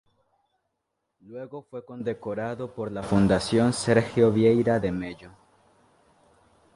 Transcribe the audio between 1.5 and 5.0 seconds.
fue condecorado por la Fundación Sergio Vieira de